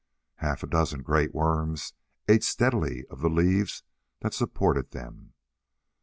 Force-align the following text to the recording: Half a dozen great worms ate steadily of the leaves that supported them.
Half 0.37 0.63
a 0.63 0.67
dozen 0.67 1.03
great 1.03 1.31
worms 1.31 1.93
ate 2.27 2.43
steadily 2.43 3.05
of 3.11 3.19
the 3.19 3.29
leaves 3.29 3.83
that 4.21 4.33
supported 4.33 4.89
them. 4.89 5.33